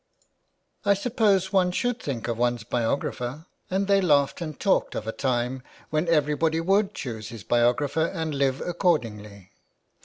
[0.83, 5.11] "I suppose one should think of one's biographer," and they laughed and talked of a
[5.11, 9.51] time when everybody would choose his biographer and live accordingly.